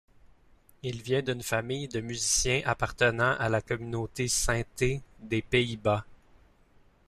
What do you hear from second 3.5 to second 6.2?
communauté sinté des Pays-Bas.